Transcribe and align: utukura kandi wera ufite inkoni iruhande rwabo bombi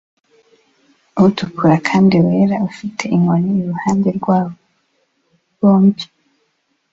utukura 1.25 1.75
kandi 1.87 2.15
wera 2.25 2.57
ufite 2.69 3.03
inkoni 3.15 3.51
iruhande 3.61 4.09
rwabo 4.19 4.53
bombi 5.59 6.03